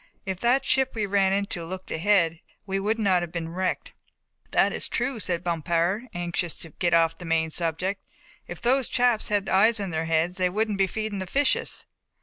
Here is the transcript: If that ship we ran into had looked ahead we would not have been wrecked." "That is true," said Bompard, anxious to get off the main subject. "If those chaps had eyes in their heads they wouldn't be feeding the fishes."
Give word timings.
If 0.25 0.39
that 0.39 0.65
ship 0.65 0.95
we 0.95 1.05
ran 1.05 1.31
into 1.31 1.59
had 1.59 1.69
looked 1.69 1.91
ahead 1.91 2.39
we 2.65 2.79
would 2.79 2.97
not 2.97 3.21
have 3.21 3.31
been 3.31 3.49
wrecked." 3.49 3.93
"That 4.49 4.73
is 4.73 4.87
true," 4.87 5.19
said 5.19 5.43
Bompard, 5.43 6.07
anxious 6.15 6.57
to 6.61 6.71
get 6.71 6.95
off 6.95 7.19
the 7.19 7.23
main 7.25 7.51
subject. 7.51 8.01
"If 8.47 8.63
those 8.63 8.87
chaps 8.87 9.27
had 9.29 9.47
eyes 9.47 9.79
in 9.79 9.91
their 9.91 10.05
heads 10.05 10.39
they 10.39 10.49
wouldn't 10.49 10.79
be 10.79 10.87
feeding 10.87 11.19
the 11.19 11.27
fishes." 11.27 11.85